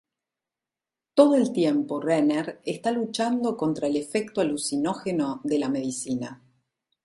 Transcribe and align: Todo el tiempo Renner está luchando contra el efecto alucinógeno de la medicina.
Todo 1.13 1.35
el 1.35 1.53
tiempo 1.53 1.99
Renner 1.99 2.59
está 2.65 2.89
luchando 2.89 3.55
contra 3.55 3.85
el 3.87 3.95
efecto 3.97 4.41
alucinógeno 4.41 5.41
de 5.43 5.59
la 5.59 5.69
medicina. 5.69 6.41